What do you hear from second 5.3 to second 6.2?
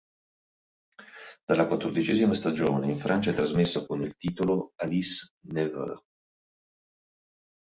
Nevers".